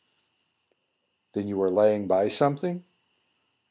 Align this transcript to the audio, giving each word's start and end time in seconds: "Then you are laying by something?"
"Then 1.33 1.47
you 1.47 1.61
are 1.61 1.69
laying 1.69 2.07
by 2.07 2.27
something?" 2.29 2.83